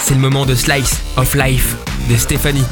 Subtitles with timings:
[0.00, 1.76] C'est le moment de Slice of Life
[2.08, 2.64] de Stéphanie.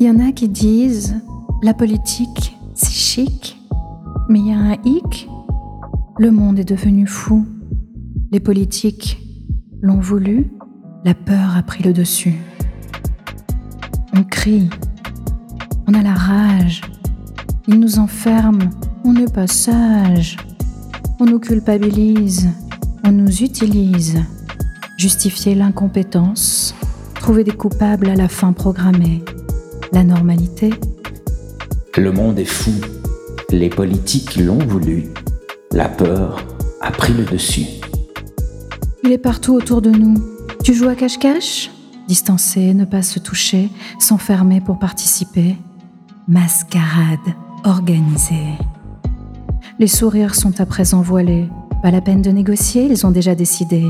[0.00, 1.16] Il y en a qui disent
[1.62, 3.58] la politique, c'est chic,
[4.28, 5.28] mais il y a un hic.
[6.18, 7.44] Le monde est devenu fou.
[8.30, 9.20] Les politiques
[9.80, 10.50] l'ont voulu,
[11.04, 12.34] la peur a pris le dessus.
[14.14, 14.68] On crie,
[15.86, 16.82] on a la rage,
[17.66, 18.70] ils nous enferment,
[19.04, 20.36] on n'est pas sage,
[21.20, 22.50] on nous culpabilise,
[23.04, 24.18] on nous utilise.
[24.98, 26.74] Justifier l'incompétence,
[27.14, 29.24] trouver des coupables à la fin programmée
[29.92, 30.70] la normalité.
[31.96, 32.72] Le monde est fou.
[33.50, 35.08] Les politiques l'ont voulu.
[35.72, 36.44] La peur
[36.80, 37.77] a pris le dessus.
[39.08, 40.16] Il est partout autour de nous.
[40.62, 41.70] Tu joues à cache-cache?
[42.08, 45.56] Distancer, ne pas se toucher, s'enfermer pour participer.
[46.28, 47.18] Mascarade
[47.64, 48.52] organisée.
[49.78, 51.48] Les sourires sont à présent voilés.
[51.82, 53.82] Pas la peine de négocier, ils ont déjà décidé.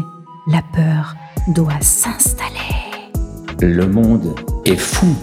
[0.47, 1.17] La peur
[1.49, 2.77] doit s'installer.
[3.61, 5.17] Le monde est fou.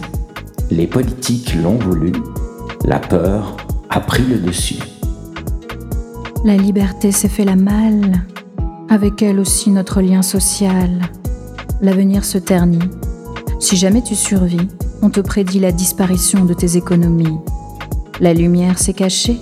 [0.72, 2.12] Les politiques l'ont voulu.
[2.84, 3.56] La peur
[3.90, 4.84] a pris le dessus.
[6.44, 8.26] La liberté s'est fait la malle.
[8.90, 11.02] Avec elle aussi notre lien social.
[11.82, 12.90] L'avenir se ternit.
[13.60, 14.68] Si jamais tu survis,
[15.02, 17.40] on te prédit la disparition de tes économies.
[18.20, 19.38] La lumière s'est cachée.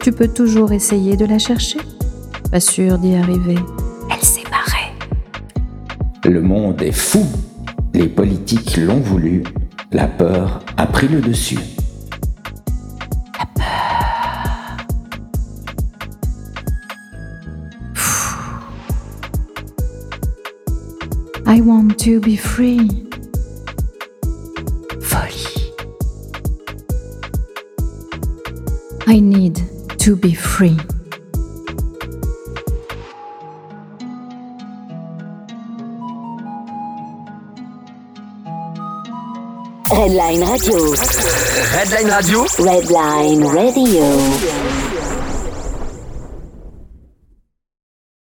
[0.00, 1.78] Tu peux toujours essayer de la chercher.
[2.50, 3.58] Pas sûr d'y arriver.
[4.10, 4.94] Elle s'est barrée.
[6.24, 7.26] Le monde est fou.
[7.92, 9.42] Les politiques l'ont voulu.
[9.92, 11.58] La peur a pris le dessus.
[21.46, 22.88] I want to be free.
[25.02, 25.72] Folie.
[29.06, 29.60] I need
[29.98, 30.78] to be free.
[39.90, 40.94] Redline Radio.
[41.76, 44.93] Redline Radio Redline Radio.